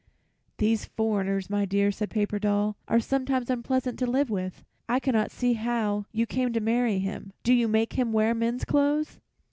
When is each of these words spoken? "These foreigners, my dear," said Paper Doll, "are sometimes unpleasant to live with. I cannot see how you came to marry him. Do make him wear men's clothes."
"These 0.57 0.85
foreigners, 0.85 1.47
my 1.47 1.63
dear," 1.63 1.91
said 1.91 2.09
Paper 2.09 2.39
Doll, 2.39 2.75
"are 2.87 2.99
sometimes 2.99 3.51
unpleasant 3.51 3.99
to 3.99 4.07
live 4.07 4.31
with. 4.31 4.63
I 4.89 4.99
cannot 4.99 5.29
see 5.29 5.53
how 5.53 6.07
you 6.11 6.25
came 6.25 6.51
to 6.53 6.59
marry 6.59 6.97
him. 6.97 7.33
Do 7.43 7.67
make 7.67 7.93
him 7.93 8.11
wear 8.11 8.33
men's 8.33 8.65
clothes." 8.65 9.19